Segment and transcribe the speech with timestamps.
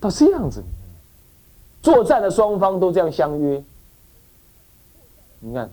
[0.00, 0.62] 到这样子，
[1.82, 3.62] 作战的双方都这样相约。
[5.40, 5.70] 你看，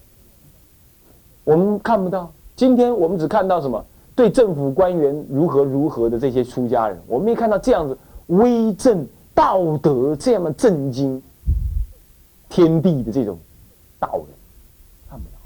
[1.43, 2.31] 我们看不到。
[2.55, 3.85] 今天我们只看到什么？
[4.15, 11.21] 对政府官员如何如何的这些出家人，我们没看到这样子威震道德、这样的震惊
[12.47, 13.37] 天地的这种
[13.99, 14.27] 道人，
[15.09, 15.37] 看不到，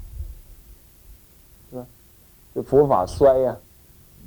[1.72, 1.86] 是吧？
[2.54, 3.56] 这佛法衰呀，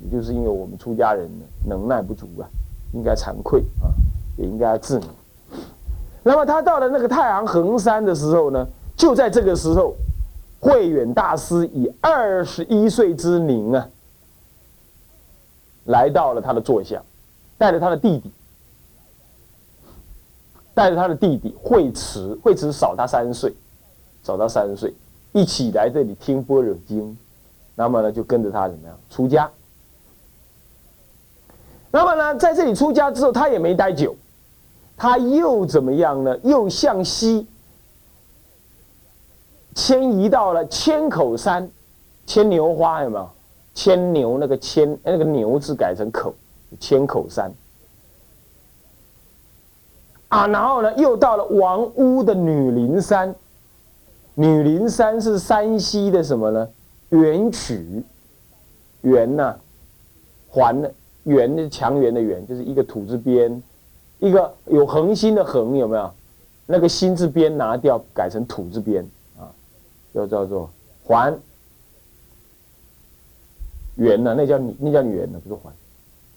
[0.04, 1.30] 也就是因为我们出家人
[1.66, 2.44] 能耐不足啊，
[2.92, 3.88] 应该惭愧啊，
[4.38, 5.10] 也应该要治你。
[6.24, 9.94] 那么他到了那个太行衡山的时候呢，就在这个时候，
[10.60, 13.88] 慧远大师以二十一岁之龄啊。
[15.86, 17.04] 来到了他的座下，
[17.58, 18.32] 带着他的弟弟，
[20.74, 23.54] 带着他的弟弟慧慈，慧慈少他三岁，
[24.24, 24.94] 少他三岁，
[25.34, 27.18] 一起来这里听般若经，
[27.76, 29.52] 那么呢，就跟着他怎么样出家？
[31.96, 34.16] 那么呢，在这里出家之后，他也没待久，
[34.98, 36.36] 他又怎么样呢？
[36.42, 37.46] 又向西
[39.76, 41.70] 迁移到了千口山，
[42.26, 43.30] 牵牛花有没有？
[43.76, 46.34] 牵牛那个牵那个牛字改成口，
[46.80, 47.52] 千口山
[50.30, 53.36] 啊，然后呢，又到了王屋的女林山。
[54.34, 56.68] 女林山是山西的什么呢？
[57.10, 58.04] 元曲，
[59.02, 59.56] 元呐，
[60.50, 60.90] 环呢
[61.24, 63.62] 圆的墙圆的圆，就是一个土字边，
[64.20, 66.12] 一个有横心的横，有没有？
[66.66, 69.04] 那个心字边拿掉，改成土字边
[69.38, 69.52] 啊，
[70.14, 70.70] 又叫做
[71.04, 71.38] 环。
[73.96, 74.34] 圆呢？
[74.36, 75.72] 那叫你，那叫圆呢，不是环，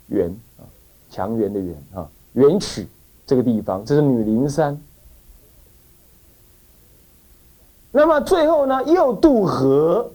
[0.09, 0.67] 圆啊，
[1.09, 2.87] 强圆的圆啊，圆曲
[3.27, 4.79] 这个地方，这是女灵山。
[7.93, 10.11] 那么最后呢，又渡河，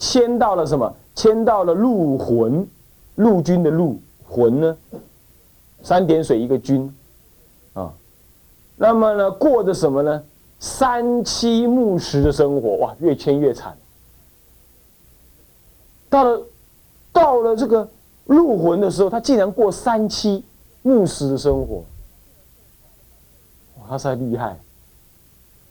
[0.00, 0.92] 迁到了什么？
[1.14, 2.66] 迁到了陆浑，
[3.16, 4.76] 陆军的陆魂呢？
[5.82, 6.94] 三点水一个军
[7.72, 7.92] 啊。
[8.76, 10.22] 那么呢，过着什么呢？
[10.58, 13.76] 三七木石的生活，哇，越迁越惨。
[16.08, 16.42] 到了。
[17.14, 17.88] 到了这个
[18.24, 20.44] 入魂的时候，他竟然过三七
[20.82, 21.84] 木石的生活，
[23.78, 24.58] 哇，他才厉害！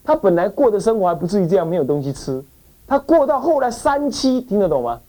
[0.05, 2.41] 他本来过的生活还不至于这样，没有东西吃。
[2.87, 5.01] 他过到后来三七，听得懂吗？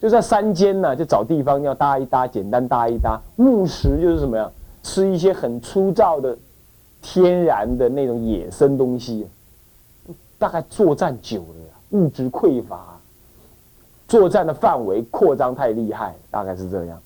[0.00, 3.20] 就在山间呢，就找地方要搭一搭，简单搭一搭。
[3.36, 4.50] 木石就是什么呀？
[4.82, 6.38] 吃一些很粗糙的、
[7.02, 9.26] 天然的那种野生东西。
[10.38, 12.98] 大概作战久了，物质匮乏。
[14.06, 17.02] 作战的范围扩张太厉害，大概是这样。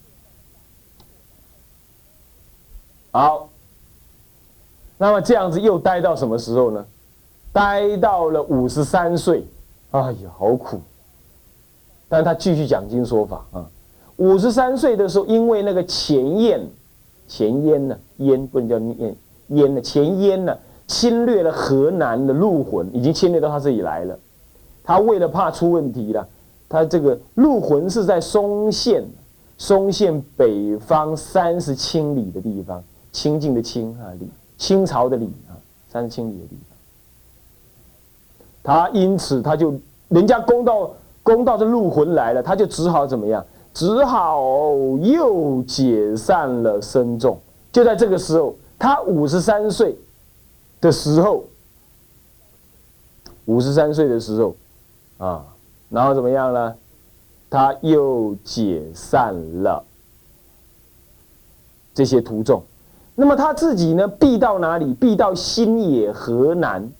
[3.10, 3.48] 好，
[4.98, 6.86] 那么这样子又待到什么时候呢？
[7.52, 9.46] 待到了五十三岁，
[9.92, 10.80] 哎呀，好苦。
[12.12, 13.66] 但他继续讲经说法啊。
[14.16, 16.60] 五十三岁的时候，因为那个前燕，
[17.26, 19.16] 前燕呢，燕不能叫燕，
[19.48, 20.54] 燕呢，前燕呢，
[20.86, 24.18] 侵略了河南的陆浑，已经侵略到他这里来了。
[24.84, 26.28] 他为了怕出问题了。
[26.68, 29.02] 他这个陆浑是在松县，
[29.56, 35.56] 松县北方三十清里的地方，清净的清啊里，清朝的里啊，
[35.90, 36.76] 三十清里的地方。
[38.62, 39.74] 他因此他就
[40.08, 40.90] 人家攻到
[41.22, 43.44] 攻到这陆浑来了，他就只好怎么样？
[43.74, 44.40] 只好
[45.00, 47.38] 又解散了僧众。
[47.72, 49.96] 就在这个时候，他五十三岁
[50.80, 51.44] 的时候，
[53.46, 54.54] 五十三岁的时候，
[55.18, 55.46] 啊。
[55.88, 56.74] 然后怎么样呢？
[57.50, 59.84] 他又解散了
[61.92, 62.62] 这些徒众。
[63.14, 64.08] 那么他自己呢？
[64.08, 64.94] 避到哪里？
[64.94, 66.90] 避到新野河南，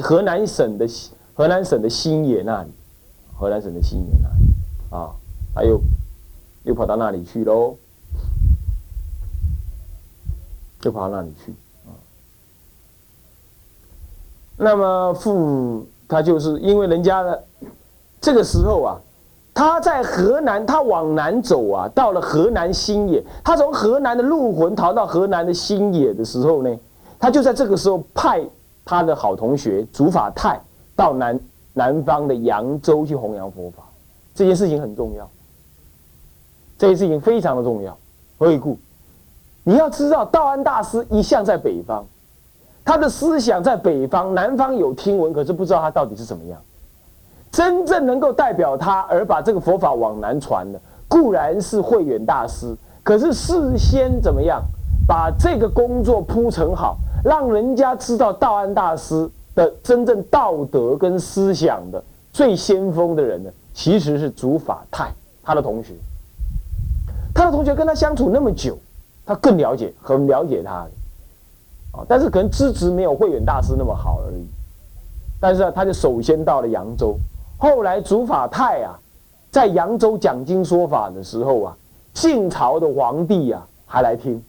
[0.00, 0.86] 河南省的
[1.34, 2.70] 河南省的新野那里，
[3.34, 4.54] 河南省的新野那里
[4.90, 5.10] 啊，
[5.54, 5.80] 他又
[6.64, 7.76] 又跑到那里去喽，
[10.82, 11.52] 又跑到那里去
[11.86, 11.92] 啊。
[14.56, 15.86] 那么父。
[16.08, 17.34] 他就是因为人家呢，
[18.20, 19.00] 这个时候啊，
[19.54, 26.78] 他在河南，他往南走啊，到了河南新野，他从河南的陆浑逃到河南的新野的时候呢，
[27.18, 28.46] 他就在这个时候派
[28.84, 30.60] 他的好同学祖法泰
[31.02, 31.40] 到南
[31.72, 33.82] 南方的扬州去弘扬佛法，
[34.36, 35.28] 这件事情很重要，
[36.78, 37.98] 这件事情非常的重要。
[38.38, 38.78] 何以故？
[39.64, 42.06] 你要知道，道安大师一向在北方。
[42.84, 46.60] 他的思想在北方，南方有听闻，可是不知道他到底是怎么样。
[47.50, 52.76] 真正能够代表他而把这个佛法往南传的，固然是慧远大师。
[53.02, 54.62] 可是事先怎么样
[55.08, 62.02] 把这个工作铺成好，让人家知道道安大师的真正道德跟思想的
[62.32, 63.50] 最先锋的人呢？
[63.74, 65.10] 其实是竺法泰
[65.42, 65.94] 他的同学。
[67.34, 68.78] 他的同学跟他相处那么久，
[69.24, 70.86] 他更了解，很了解他，
[71.92, 74.46] 啊，但是可能资质没有慧远大师那么好而已。
[75.40, 77.16] 但是啊，他就首先到了扬州，
[77.56, 78.98] 后来竺法泰啊，
[79.50, 81.76] 在扬州讲经说法的时候啊，
[82.12, 84.42] 晋朝的皇帝啊还来听。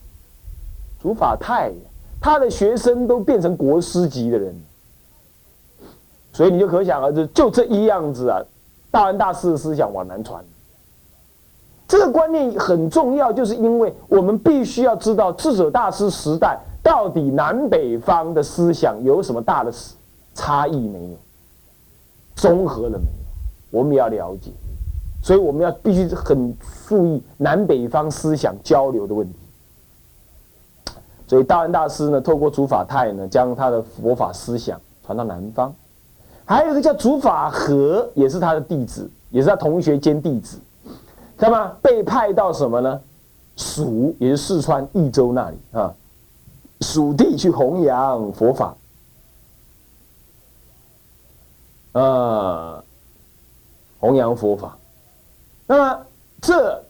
[1.02, 1.72] 竺法泰，
[2.20, 4.54] 他的学生都变成国师级的人，
[6.34, 8.42] 所以你就可想而知，就这一样子啊，
[8.92, 10.44] 大安大师的思想往南传。
[11.88, 19.72] 这个观念很重要，就是因为我们必须要知道智者大师时代到底南北方的思想有什么大的
[20.34, 21.18] 差异没有？
[22.36, 23.80] 综合了没有？
[23.80, 24.50] 我们要了解，
[25.22, 26.56] 所以我们要必须很
[26.88, 29.38] 注意南北方思想交流的问题。
[31.28, 35.72] 所以大安大师呢，透过竺法泰呢，将他的佛法思想传到南方。
[36.46, 40.58] 还有一个叫竺法和，也是他的弟子，也是他同学兼弟子。
[41.38, 43.02] 那么被派到什么呢？
[43.56, 45.94] 蜀，也是四川益州那里啊，
[46.82, 48.76] 蜀地去弘扬佛法。
[51.94, 52.84] 呃，
[54.00, 54.76] 弘扬佛法，
[55.68, 56.06] 那么
[56.42, 56.84] 这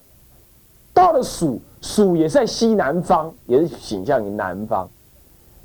[0.94, 4.90] 到了蜀，蜀也是在西南方，也是倾向于南方。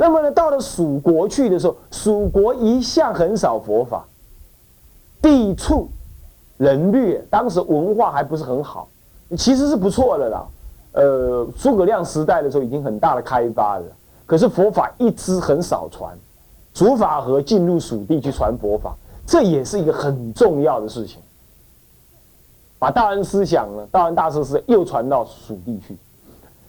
[0.00, 4.06] 那么呢，到了蜀国去的时候，蜀国一向很少佛法，
[5.20, 5.88] 地处
[6.56, 8.88] 人略，当时文化还不是很好，
[9.36, 10.46] 其实是不错的啦。
[10.92, 13.84] 呃，诸葛亮时代的时候已经很大的开发了，
[14.24, 16.16] 可是佛法一直很少传，
[16.72, 18.96] 竺法和进入蜀地去传佛法。
[19.26, 21.20] 这也是一个很重要的事情，
[22.78, 25.96] 把大安思想呢，大安大师思想又传到蜀地去，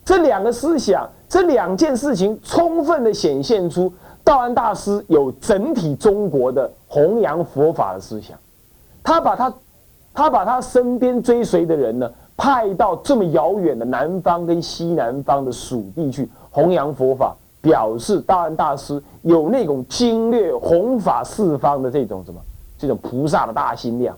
[0.04, 3.94] 这两个思想，这两件事情，充分的显现出
[4.24, 8.38] 道安大师有整体中国的弘扬佛法的思想，
[9.04, 9.54] 他把他，
[10.14, 17.36] 他把他身边追随的人呢，派到这么遥远的南方跟西南方的蜀地去弘扬佛法。
[17.62, 22.40] 表示道安大师有那种经略弘法四方的这种什么，
[22.78, 24.16] 这种菩萨的大心量。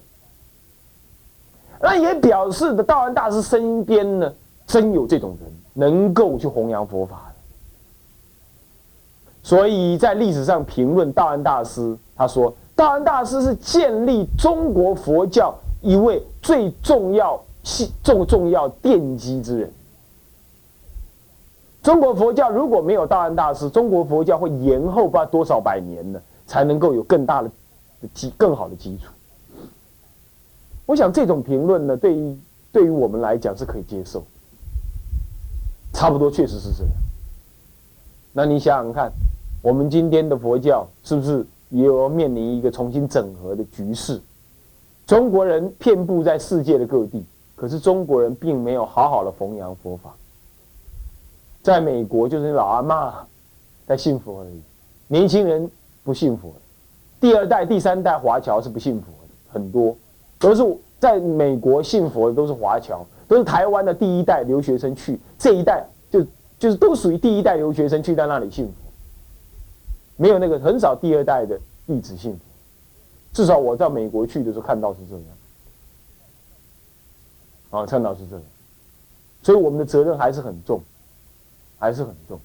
[1.81, 4.31] 那也表示的道安大师身边呢，
[4.71, 7.35] 真有这种人能够去弘扬佛法的。
[9.43, 17.37] 所以在历史上评论道安大师，他说道安大师是建立中国佛教一位最重要、
[18.01, 19.73] 重重要奠基之人。
[21.83, 27.51] 中国佛教如果没有道安大师，中国佛教会延后不知道多少百年呢，才能够有更大的
[28.13, 29.11] 基、更好的基础。
[30.85, 32.39] 我想这种评论呢，对于
[32.71, 34.23] 对于我们来讲是可以接受，
[36.01, 36.91] 差不多确实是这样。
[38.33, 39.11] 那你想想看，
[39.61, 44.19] 我们今天的佛教是不是也要面临一个重新整合的局势？
[45.05, 47.23] 中国人遍布在世界的各地，
[47.55, 50.11] 可是中国人并没有好好的弘扬佛法。
[51.61, 53.13] 在美国，就是老阿妈
[53.85, 54.59] 在信佛而已，
[55.07, 55.69] 年轻人
[56.03, 56.51] 不信佛，
[57.19, 59.95] 第二代、第三代华侨是不信佛的，很多
[60.39, 60.63] 都是
[60.97, 65.85] 在美国信佛的都是华侨，都是台湾的第一代留学生去，这一代
[66.61, 68.73] 就是都属于第一代留学生去在那里信佛，
[70.15, 72.39] 没有那个很少第二代的弟子信佛，
[73.33, 75.25] 至少我到美国去的时候看到是这样，
[77.81, 78.43] 啊，看到是这样，
[79.41, 80.79] 所以我们的责任还是很重。
[81.83, 82.39] 还是很重，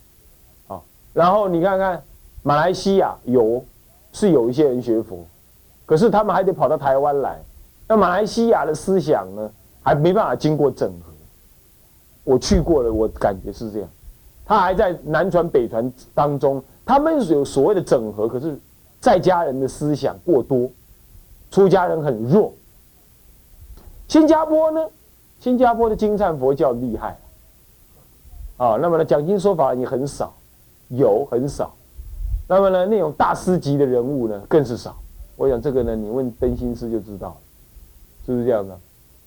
[0.67, 0.81] 啊，
[1.13, 2.03] 然后你看看
[2.43, 3.63] 马来西亚有
[4.15, 5.27] 是有一些人学佛，
[5.85, 7.39] 可是他们还得跑到台湾来，
[7.87, 11.13] 那马来西亚的思想呢，还没办法经过整合。
[12.25, 13.89] 我去过了，我感觉是这样，
[14.47, 18.57] 他还在南传北传当中，他们有所谓的整合，可是
[19.01, 20.71] 在家人的思想过多，
[21.51, 22.53] 出家人很弱。
[24.07, 24.87] 新加坡呢，
[25.41, 27.19] 新加坡的金灿佛教厉害。
[28.57, 30.33] 啊，那么呢，讲经说法也很少，
[30.89, 31.75] 有很少。
[32.49, 34.97] 那么呢，那种大师级的人物呢，更是少。
[35.35, 37.37] 我想这个呢，你问灯心师就知道了，
[38.25, 38.79] 是不是这样的？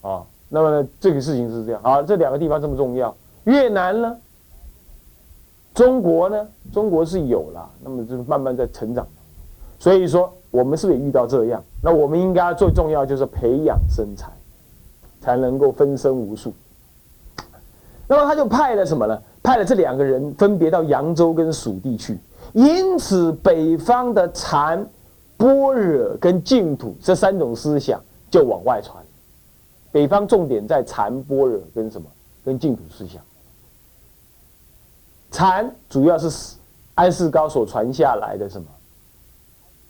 [0.01, 1.81] 啊，那么呢，这个事情是这样。
[1.83, 4.17] 啊，这两个地方这么重要，越南呢，
[5.73, 9.07] 中国呢，中国是有了，那么就慢慢在成长。
[9.79, 11.63] 所以说，我们是不是也遇到这样？
[11.81, 14.29] 那我们应该最重要就是培养身材，
[15.21, 16.51] 才能够分身无术。
[18.07, 19.17] 那么他就派了什么呢？
[19.41, 22.19] 派了这两个人分别到扬州跟蜀地去，
[22.53, 24.85] 因此北方的禅、
[25.37, 29.01] 般若跟净土这三种思想就往外传。
[29.91, 32.07] 北方重点在禅、般若跟什么？
[32.43, 33.21] 跟净土思想。
[35.31, 36.55] 禅主要是
[36.95, 38.67] 安世高所传下来的什么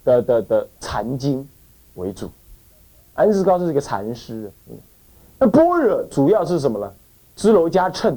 [0.04, 1.48] 的的的禅经
[1.96, 2.30] 为主，
[3.14, 4.52] 安世高是一个禅师。
[5.38, 6.92] 那般若主要是什么呢？
[7.36, 8.16] 支娄迦谶，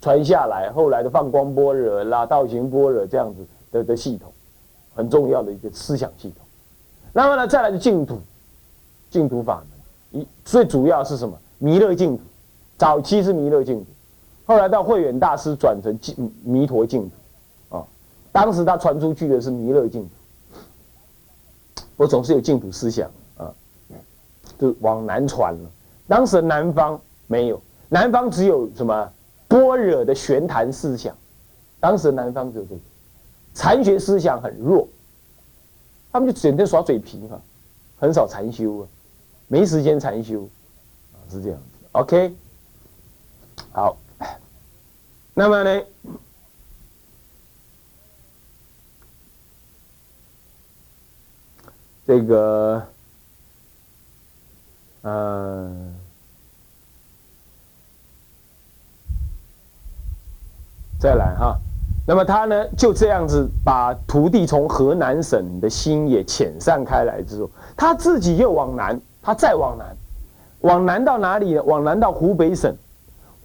[0.00, 4.32] 传下来，后来的放光般若啦、道行般若这样子的的系统，
[4.94, 6.46] 很重要的一个思想系统。
[7.12, 8.20] 那么呢，再来就净土，
[9.10, 9.64] 净土法
[10.12, 11.36] 门，一最主要是什么？
[11.58, 12.22] 弥勒净土，
[12.78, 13.86] 早期是弥勒净土，
[14.50, 17.84] 后来到慧远大师转成净弥陀净土，啊，
[18.32, 23.54] 当时他传出去的是弥勒净土，我总是有净土思想啊，
[24.58, 25.70] 就往南传了。
[26.08, 29.12] 当时南方没有，南方只有什么？
[29.46, 31.16] 般若的玄谈思想，
[31.78, 32.80] 当时南方就这个
[33.54, 34.88] 禅学思想很弱，
[36.10, 37.40] 他们就整天耍嘴皮哈，
[38.00, 38.88] 很少禅修啊，
[39.46, 40.42] 没时间禅修
[41.12, 41.64] 啊，是这样子。
[41.92, 42.34] OK，
[43.70, 43.96] 好，
[45.40, 45.82] 那么呢，
[52.06, 52.86] 这个，
[55.00, 55.94] 嗯。
[60.98, 61.58] 再来哈，
[62.06, 69.96] 那么他呢就这样子把徒弟从河南省的心也遣散开来之后，他自己又往南，他再往南，
[70.60, 71.62] 往南到哪里呢？
[71.62, 72.76] 往南到湖北省，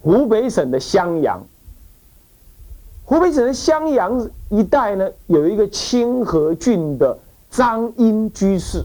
[0.02, 1.42] 湖北省的襄阳。
[3.06, 7.16] 湖北省的襄阳一带呢，有一个清河郡的
[7.48, 8.82] 张英居士，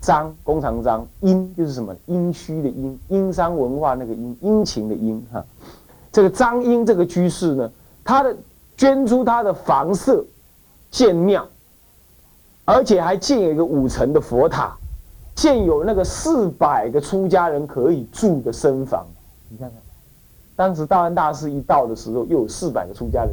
[0.00, 1.94] 张弓长张，殷就是什么？
[2.06, 5.44] 殷墟的殷，殷商文化那个殷，殷勤的殷哈。
[6.10, 7.70] 这个张英这个居士呢，
[8.02, 8.36] 他的
[8.76, 10.24] 捐出他的房舍
[10.90, 11.46] 建庙，
[12.64, 14.76] 而且还建有一个五层的佛塔，
[15.36, 19.06] 建有那个四百个出家人可以住的僧房。
[19.48, 19.78] 你看看，
[20.58, 23.32] 当时道安大师一到的时候，又有四百个出家人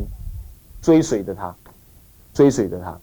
[0.79, 1.55] 追随着他，
[2.35, 2.99] 追随着他。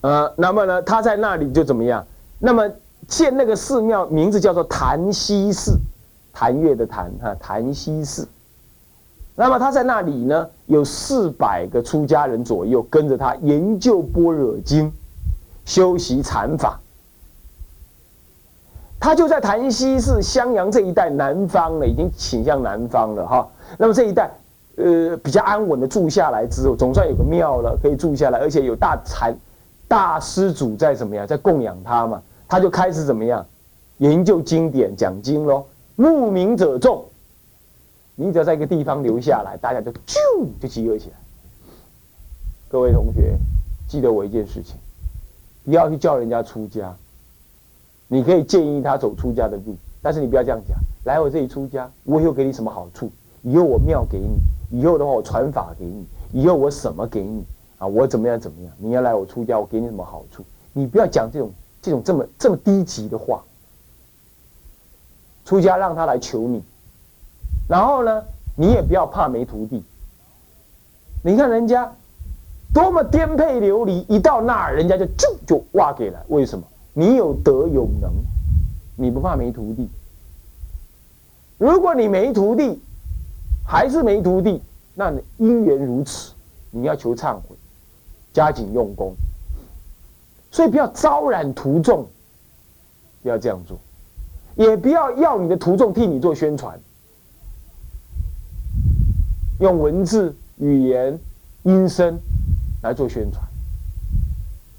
[0.00, 2.04] 呃，那么呢，他在那里就怎么样？
[2.40, 2.68] 那么
[3.06, 5.78] 建那个寺庙名字叫做潭溪寺。
[6.32, 8.26] 潭月的潭哈，潭溪寺。
[9.36, 14.92] 那么他在那里呢，有四百个出家人左右跟着他研究般若经，
[15.64, 16.80] 修习禅法。
[19.04, 23.46] 他就在潭溪寺襄阳这一带南方了，已经倾向南方了哈。
[23.76, 24.30] 那么这一带，
[24.76, 29.36] 呃，比较安稳的住下来之后，总算有个庙了，可以住下来，而且有大禅
[29.86, 33.44] 大施主在怎么样，在供养他嘛，他就开始怎么样
[33.98, 35.66] 研究经典，讲经喽。
[35.96, 37.04] 慕名者众，
[38.14, 40.16] 你只要在一个地方留下来，大家就啾
[40.58, 41.16] 就集合起来。
[42.70, 43.36] 各位同学，
[43.86, 44.76] 记得我一件事情，
[45.62, 46.96] 不要去叫人家出家。
[48.14, 50.78] 你可以建议他走出家的路，但是你不要这样讲。
[51.04, 53.10] 来我这里出家，我以后给你什么好处？
[53.42, 54.38] 以后我庙给你，
[54.70, 57.44] 以后的话我传法给你，以后我什么给你
[57.76, 57.88] 啊？
[57.88, 58.72] 我怎么样怎么样？
[58.78, 60.44] 你要来我出家，我给你什么好处？
[60.72, 61.50] 你不要讲这种
[61.82, 63.42] 这种这么这么低级的话。
[65.44, 66.62] 出家让他来求你，
[67.68, 68.22] 然后呢，
[68.56, 69.82] 你也不要怕没徒弟。
[71.24, 71.92] 你看人家
[72.72, 76.24] 多么颠沛流离，一到那儿，人家就就就挖给了。
[76.28, 76.64] 为什么？
[76.94, 78.12] 你有德有能，
[78.96, 79.88] 你不怕没徒弟。
[81.58, 82.80] 如果你没徒弟，
[83.66, 84.62] 还是没徒弟，
[84.94, 86.32] 那你因缘如此，
[86.70, 87.56] 你要求忏悔，
[88.32, 89.14] 加紧用功。
[90.50, 92.06] 所以不要招染徒众，
[93.22, 93.76] 不要这样做。
[94.54, 96.78] 也不要要你的徒众替你做宣传，
[99.58, 101.18] 用文字、语言、
[101.64, 102.16] 音声
[102.82, 103.44] 来做宣传，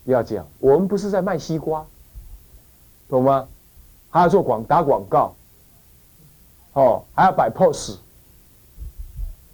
[0.05, 0.47] 不要这样。
[0.59, 1.85] 我们不是在卖西瓜，
[3.09, 3.47] 懂吗？
[4.09, 5.35] 还要做广打广告，
[6.73, 7.97] 哦，还要摆 pose，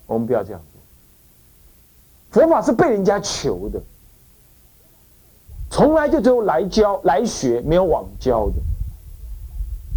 [0.05, 2.41] 我们不要这样做。
[2.41, 3.81] 佛法是被人家求的，
[5.69, 8.55] 从来就只有来教来学，没有往教的。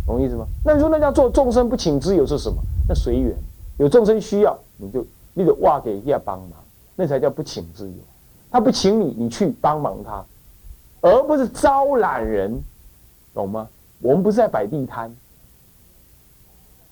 [0.07, 0.47] 懂意思吗？
[0.65, 2.57] 那你说那叫做众生不请之友是什么？
[2.89, 3.37] 那随缘，
[3.79, 6.53] 有众生需要，你就你得挖给人家帮忙，
[6.97, 7.99] 那才叫不请之友。
[8.51, 10.25] 他不请你，你去帮忙他，
[11.01, 12.63] 而不是招揽人，
[13.35, 13.69] 懂吗？
[14.01, 15.15] 我们不是在摆地摊，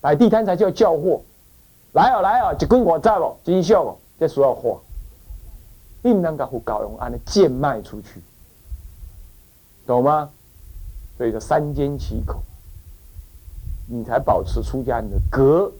[0.00, 1.20] 摆地摊才叫叫货。
[1.92, 4.80] 来哦来哦，一根我在哦，真笑哦，这说要货，
[6.02, 8.20] 你不能够搞用按的贱卖出去，
[9.86, 10.30] 懂吗？
[11.18, 12.42] 所以说三缄其口。
[13.86, 15.70] 你才保持出家人的格，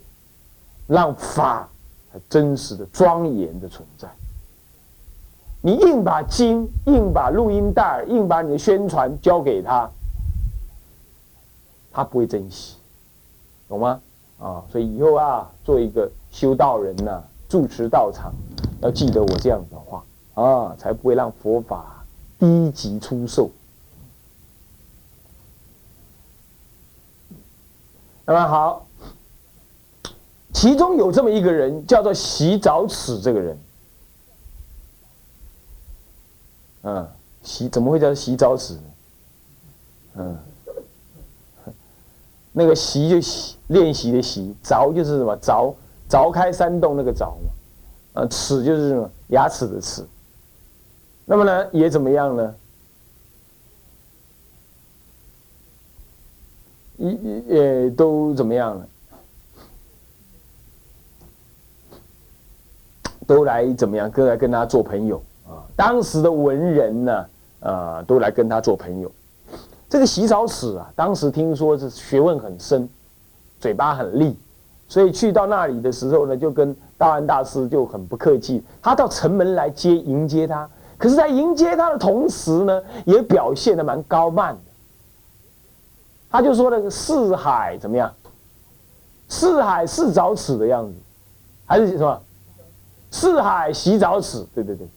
[0.85, 1.67] 让法
[2.29, 4.07] 真实的庄严的存在。
[5.61, 9.89] 你硬把经、硬把录音带、硬把你的宣传交给他，
[11.93, 12.75] 他不会珍惜，
[13.69, 14.01] 懂吗？
[14.39, 18.33] 啊，所以以后啊，做一个修道人呐，住持道场，
[18.81, 22.03] 要记得我这样的话啊，才不会让佛法
[22.39, 23.49] 低级出售。
[28.25, 28.87] 那么好，
[30.51, 33.59] 其中有这么一个人，叫做洗澡尺这个人。
[36.83, 37.07] 嗯，
[37.43, 38.79] 洗怎么会叫洗澡尺？
[40.15, 40.37] 嗯，
[42.53, 45.73] 那个习就习练习的习，凿就是什么凿
[46.07, 47.51] 凿开山洞那个凿嘛，
[48.13, 50.05] 呃，齿就是什么牙齿的齿。
[51.25, 52.55] 那么呢，也怎么样呢？
[56.97, 57.11] 也
[57.47, 58.87] 也都怎么样了？
[63.25, 64.11] 都来怎么样？
[64.11, 65.63] 都来跟他做朋友啊！
[65.75, 67.25] 当时的文人呢，
[67.61, 69.11] 啊，都来跟他做朋友。
[69.93, 72.89] 这个洗澡尺啊，当时听说是学问很深，
[73.59, 74.35] 嘴巴很利，
[74.87, 78.63] 所以去到那里的时候呢，就跟道安大师就很不客气。
[78.81, 84.61] 他到城门来接迎接他，可是，在迎接他的同时呢，也表现的蛮高慢的。
[86.31, 88.11] 他就说那个四海怎么样？
[89.29, 90.93] 四海四澡尺的样子，
[91.67, 92.19] 还是什么？
[93.11, 94.87] 四海洗澡尺，对对对。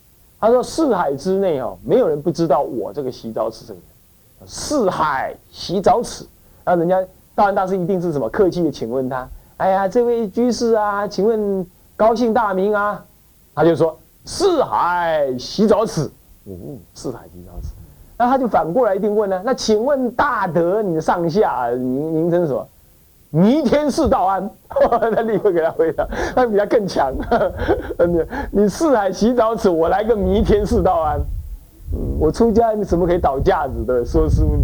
[0.41, 3.96] 他说四海之内哦，没有人不知道我这个洗澡尺这个人。
[4.45, 6.27] 四海洗澡尺，
[6.65, 7.01] 那人家
[7.35, 11.67] 道安大师一定是什么客气的，请问他，哎呀，这位居士啊，请问
[11.97, 13.03] 高姓大名啊？
[13.55, 16.11] 他就说四海洗澡尺，
[16.45, 17.69] 嗯，四海洗澡尺。
[18.19, 22.67] 那他就反过来一定问呢，那请问大德，你上下名名称什么？
[23.31, 27.13] 弥天寺道安， 他立刻给他回答，他比他更强。
[28.51, 31.21] 你四海洗澡尺，我来个弥天寺道安。
[32.19, 34.05] 我出家你怎么可以倒架子的？
[34.05, 34.57] 说师傅，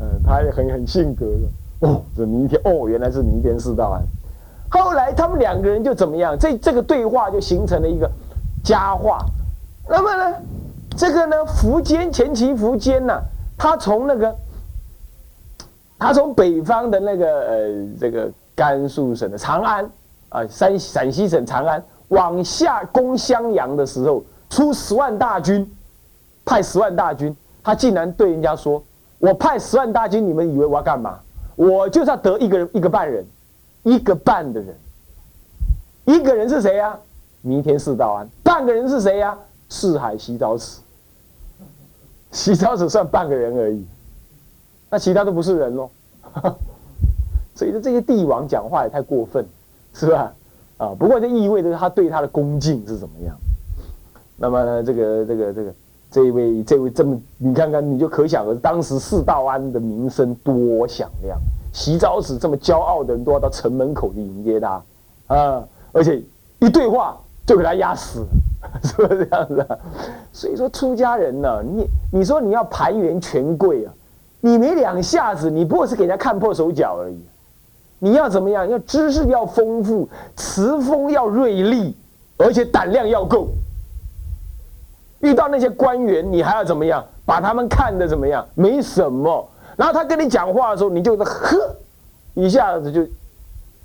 [0.00, 1.88] 嗯，他也很很性格的。
[1.88, 4.02] 哦，这弥天哦，原来是弥天寺道安。
[4.68, 6.38] 后来他们两个人就怎么样？
[6.38, 8.10] 这这个对话就形成了一个
[8.62, 9.18] 佳话。
[9.88, 10.36] 那么呢？
[10.96, 13.18] 这个呢，苻坚前期苻坚呢，
[13.56, 14.34] 他从那个，
[15.98, 19.90] 他从北方的那个呃，这个甘肃省的长安
[20.28, 25.66] 啊，山陕西省长安往下攻襄阳的时候，出十万大军，
[26.52, 28.84] 派十万大军，他竟然对人家说
[29.18, 31.18] ：“我派十万大军，你们以为我要干嘛？
[31.56, 33.24] 我就是要得一个人，一个半人，
[33.84, 34.76] 一个半的人，
[36.04, 36.94] 一个人是谁呀？
[37.40, 39.34] 弥天寺道安，半个人是谁呀？
[39.70, 40.82] 四海洗澡池。”
[42.32, 43.86] 洗澡只算半个人而已，
[44.90, 45.88] 那其他都不是人喽。
[47.56, 49.42] 所以说这些帝王讲话也太过分，
[49.94, 50.30] 是吧？
[50.76, 53.34] 啊，不过这意味着他对他的恭敬是怎么样。
[54.36, 55.72] 那么呢，这个这个这个
[56.12, 61.38] 这位这位这么，你看看你就可想而知，当时四道安的名声多响亮。
[61.72, 64.82] 洗澡时这么骄傲的人都要到城门口去迎接他，
[65.28, 66.22] 啊，而且
[66.60, 68.24] 一对话就给他压死。
[68.84, 69.78] 是不是这样子啊？
[70.32, 73.92] 所以说出家人呢，你你说你要盘圆权贵啊，
[74.40, 77.18] 你没两下子，你不过是给人家看破手脚而已。
[77.98, 78.68] 你要怎么样？
[78.68, 81.96] 要知识要丰富，词风要锐利，
[82.36, 83.48] 而且胆量要够。
[85.22, 87.04] 遇到那些官员，你还要怎么样？
[87.24, 88.46] 把他们看的怎么样？
[88.54, 89.48] 没什么。
[89.76, 91.76] 然后他跟你讲话的时候，你就呵，
[92.34, 93.06] 一下子就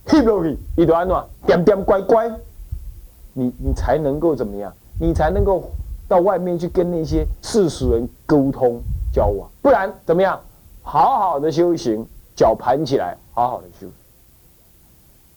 [0.06, 2.30] 嘿喽嘿，一段段点点乖乖。
[3.34, 4.74] 你你才能够怎么样？
[5.00, 5.72] 你才能够
[6.08, 8.82] 到外面去跟那些世俗人沟通
[9.14, 10.40] 交往，不然怎么样？
[10.82, 12.04] 好好的修行，
[12.36, 13.86] 脚盘起来，好好的修，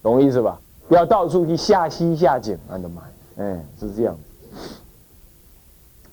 [0.02, 0.58] 懂意思吧？
[0.88, 3.02] 不要到处去下西下井，我的妈！
[3.36, 4.16] 哎，是这样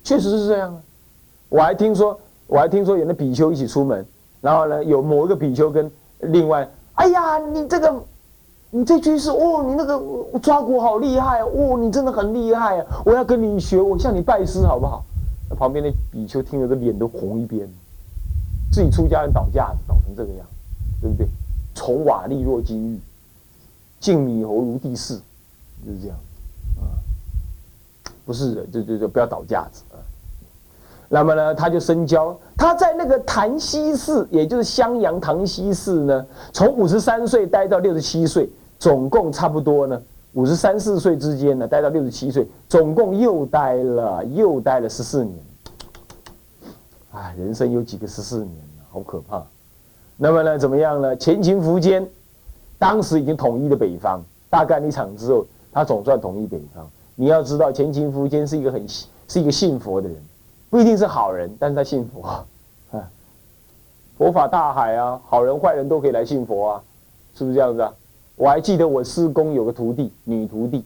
[0.07, 0.81] 确实是这样啊。
[1.49, 2.17] 我还听说，
[2.47, 4.05] 我还听说有那比丘一起出门，
[4.39, 5.91] 然后呢，有某一个比丘跟
[6.21, 7.93] 另外，哎呀，你这个。
[8.69, 9.97] 你这句是哦，你那个
[10.39, 13.01] 抓鼓好厉害哦，你真的很厉害啊！
[13.05, 15.05] 我要跟你学，我向你拜师好不好？
[15.49, 17.65] 那旁边的比丘听了，这脸都红一边，
[18.69, 20.45] 自己出家人倒架子，倒成这个样，
[21.01, 21.25] 对不对？
[21.73, 22.99] 从瓦砾若金玉，
[24.01, 25.15] 敬米猴如地势，
[25.85, 26.17] 就是这样。
[28.27, 29.97] 不是，就就就不要倒架子啊。
[31.07, 38.49] 那么呢，他就深交，他在那个潭溪寺，也就是襄阳塘溪寺呢，从五十三岁待到六十七岁。
[38.79, 39.99] 总共差不多呢，
[40.33, 45.35] 五十三四岁之间呢，待到六十七岁，总共又待了又待了十四年。
[47.11, 48.51] 啊，人生有几个十四年
[48.91, 49.43] 好可怕。
[50.15, 51.15] 那么呢，怎么样呢？
[51.15, 52.07] 前秦苻坚
[52.77, 56.87] 当时已经统一了北方，大干一场之后，他总算统一北方。
[57.19, 58.87] 你要知道，前秦苻坚是一个很
[59.27, 60.15] 是一个信佛的人，
[60.69, 62.45] 不一定是好人，但是他信佛啊。
[64.17, 66.83] 佛法大海啊，好人坏人都可以来信佛啊，
[67.33, 67.91] 是不是这样子啊？
[68.35, 70.85] 我还记得我师公有个徒弟，女徒弟，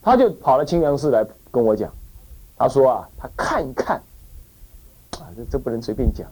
[0.00, 1.92] 他就跑到清凉寺来跟我讲，
[2.56, 3.96] 他说啊，他看一看，
[5.18, 6.28] 啊，这这不能随便讲，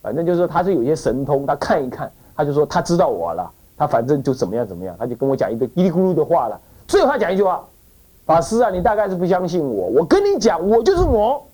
[0.00, 6.58] 反正就是说他是有些神通，他看一看，他就说他知道我了，他反正就怎么样怎么样，他就跟我讲一个叽里咕噜的话了。
[6.88, 7.66] 最后他讲一句话
[8.30, 9.88] ：“法师啊，你大概是不相信我。
[9.88, 11.44] 我跟你讲，我就是魔。”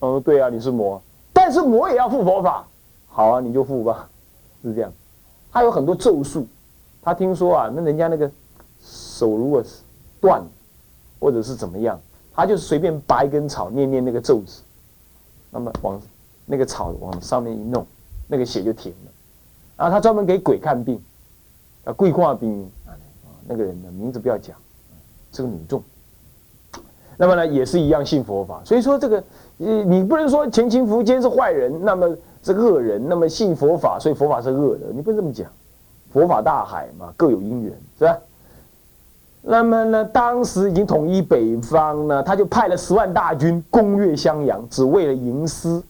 [0.00, 1.00] 哦，对啊，你是魔，
[1.32, 2.68] 但是魔也要护佛法。
[3.08, 4.06] 好啊，你就护吧，
[4.62, 4.92] 是这样。
[5.50, 6.46] 他有很多咒术，
[7.00, 8.30] 他听说啊，那人家那个
[8.82, 9.80] 手如果是
[10.20, 10.44] 断，
[11.18, 11.98] 或者是怎么样，
[12.34, 14.60] 他就随便拔一根草，念念那个咒子，
[15.50, 15.98] 那么往
[16.44, 17.86] 那个草往上面一弄，
[18.28, 19.10] 那个血就停了。
[19.78, 21.02] 然后他专门给鬼看病，
[21.84, 22.92] 啊，桂花病啊，
[23.48, 24.54] 那个人的名字不要讲，
[25.36, 25.82] 是个女众。
[27.18, 28.60] 那么呢，也是一样信佛法。
[28.64, 29.22] 所以说这个，
[29.56, 35.46] 你你不能说前清福坚是坏人，那么是恶人，那么信佛法，所以佛法是恶的，你不能这么讲。
[36.12, 38.18] 佛法大海嘛，各有因缘，是吧？
[39.42, 45.82] 那么呢，当时已经统一北方呢，他就派了十万大军攻越襄阳，只为了营私，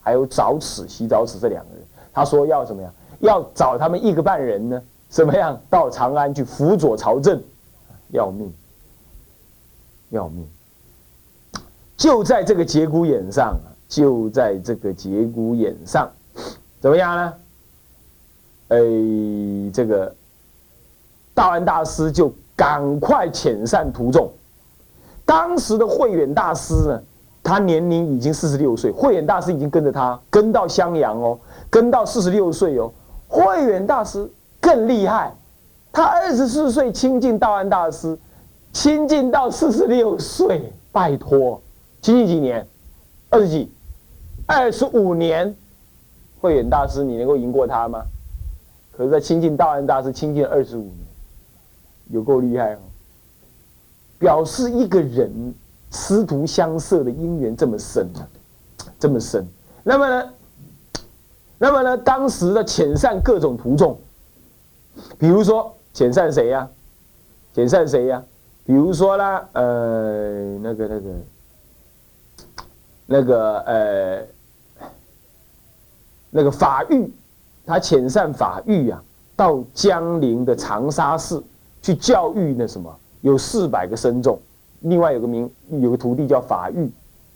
[0.00, 1.84] 还有找此洗找此这两个人。
[2.12, 2.90] 他说要什么呀？
[3.20, 4.82] 要找他们一个半人呢？
[5.08, 7.40] 怎么样到长安去辅佐朝政？
[8.10, 8.52] 要命！
[10.12, 10.46] 要命！
[11.96, 13.54] 就在这个节骨眼上！
[13.88, 16.10] 就在这个节骨眼上，
[16.80, 17.34] 怎么样呢？
[18.68, 18.78] 哎，
[19.70, 20.14] 这个
[21.34, 24.32] 道安大师就赶快遣散途众。
[25.26, 27.02] 当时的慧远大师呢，
[27.42, 28.90] 他年龄已经四十六岁。
[28.90, 32.90] 慧远大师已经跟着他跟到襄阳哦，跟到四十六岁哦。
[33.28, 34.26] 慧远大师
[34.58, 35.34] 更厉害，
[35.92, 38.18] 他二十四岁亲近道安大师，
[38.72, 41.60] 亲近到四十六岁，拜托，
[42.00, 42.66] 亲近几年？
[43.28, 43.70] 二十几？
[44.46, 45.54] 二十五年？
[46.40, 48.04] 慧远大师，你能够赢过他吗？
[48.96, 50.96] 可是，在亲近道安大师亲近二十五年，
[52.10, 52.78] 有够厉害哦！
[54.18, 55.54] 表示一个人
[55.90, 58.08] 师徒相摄的因缘这么深，
[58.98, 59.46] 这么深。
[59.82, 60.32] 那么呢？
[61.58, 61.96] 那么呢？
[61.98, 63.96] 当时的遣散各种徒众，
[65.18, 66.68] 比如说遣散谁呀？
[67.54, 68.22] 遣散谁呀？
[68.64, 71.10] 比如说啦，呃，那个、那个、
[73.06, 74.26] 那个，呃，
[76.30, 77.12] 那个法域，
[77.66, 79.02] 他遣散法域啊，
[79.34, 81.42] 到江陵的长沙市
[81.82, 84.38] 去教育那什么，有四百个僧众。
[84.80, 86.90] 另外有个名，有个徒弟叫法域，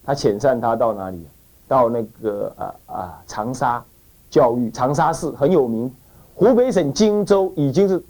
[0.04, 1.26] 他遣散他到哪里？
[1.68, 3.84] 到那个啊啊长沙。
[4.28, 5.90] 教育长沙市很有名，
[6.34, 8.02] 湖北省荆州已经是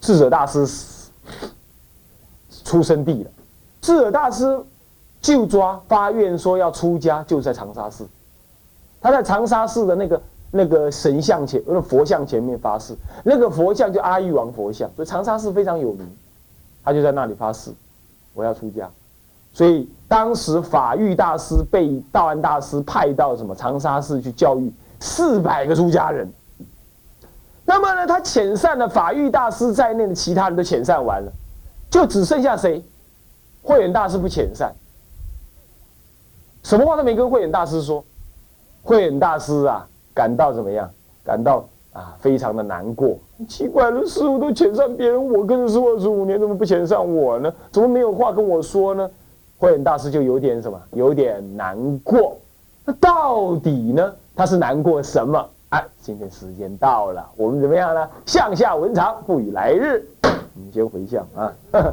[0.00, 0.64] 智者大师
[2.74, 3.30] 出生地了。
[3.80, 4.60] 智尔大师
[5.20, 8.04] 就抓发愿说要出家，就在长沙寺。
[9.00, 16.04] 他在长沙寺的那个那个神像前，那佛像前面发誓，那个佛像就阿育王佛像，所以长沙寺非常有名。
[16.82, 17.70] 他就在那里发誓，
[18.34, 18.90] 我要出家。
[19.52, 24.72] 所以当时法育大师被道安大师派到什么长沙寺去教育。
[25.00, 26.26] 四百个出家人，
[27.66, 28.06] 那么呢？
[28.06, 31.30] 他遣散了法育大师在内的其他人都遣散完了，
[31.94, 32.82] 就只剩下谁？
[33.62, 34.74] 慧远大师不遣散，
[36.64, 38.04] 什么话都没跟慧远大师说。
[38.82, 40.90] 慧远大师啊，感到怎么样？
[41.24, 43.16] 感到啊，非常的难过。
[43.48, 47.54] 奇怪了，师傅都遣散别人，我跟师傅二十五年，怎么不遣散我呢？
[47.70, 49.08] 怎么没有话跟我说呢？
[49.58, 52.36] 慧远大师就有点什么，有点难过。
[52.84, 54.12] 那到底呢？
[54.34, 55.48] 他是难过什么？
[55.74, 58.08] 哎，今天时间到了，我们怎么样呢？
[58.26, 60.06] 向下文长，不与来日。
[60.22, 61.52] 我们先回向啊，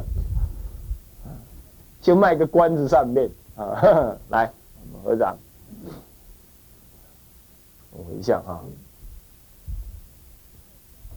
[2.00, 4.14] 先卖个关子上面啊。
[4.30, 4.48] 来，
[4.84, 5.36] 我们合掌，
[7.90, 8.60] 回向啊。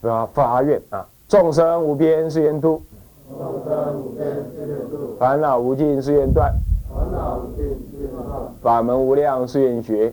[0.01, 2.81] 发发愿啊，众生无边誓愿度，
[3.29, 6.51] 众生无边誓愿度，烦恼无尽誓愿断，
[6.91, 10.11] 烦恼无尽誓愿断，法门无量誓愿学。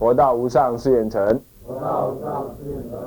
[0.00, 1.38] 佛道无上誓愿成。
[1.66, 2.98] 佛道无上誓愿成。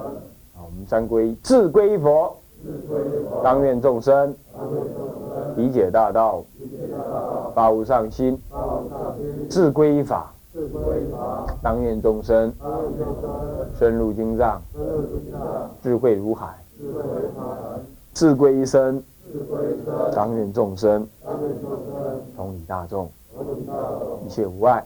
[0.53, 2.37] 好，我们三归自归佛。
[2.63, 3.41] 自归佛。
[3.43, 4.31] 当愿众生。
[4.55, 5.03] 当愿众
[5.33, 5.57] 生。
[5.57, 6.45] 理解大道。
[6.59, 7.51] 理解大道。
[7.55, 8.39] 发无上心。
[8.47, 9.49] 发无上心。
[9.49, 10.31] 自归法。
[10.53, 11.47] 自归法。
[11.63, 12.53] 当愿众生。
[12.61, 13.67] 当愿众生。
[13.79, 14.61] 深入经藏。
[14.71, 15.71] 深入经藏。
[15.81, 16.55] 智慧如海。
[16.77, 17.79] 智慧如海。
[18.13, 19.03] 自归一生。
[19.31, 20.11] 自归一生。
[20.13, 21.07] 当愿众生。
[21.25, 22.21] 当愿众生。
[22.35, 23.09] 同理大众。
[23.35, 24.27] 同理大众。
[24.27, 24.85] 一切无碍。